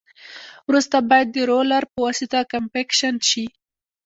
وروسته 0.69 0.97
باید 1.09 1.27
د 1.31 1.37
رولر 1.51 1.83
په 1.91 1.97
واسطه 2.05 2.39
کمپکشن 2.51 3.15
شي 3.29 3.45